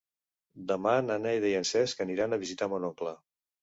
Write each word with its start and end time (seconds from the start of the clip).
Demà 0.71 0.95
na 1.11 1.19
Neida 1.27 1.53
i 1.53 1.55
en 1.61 1.71
Cesc 1.75 2.05
aniran 2.09 2.35
a 2.35 2.45
visitar 2.49 2.75
mon 2.77 2.93
oncle. 2.93 3.19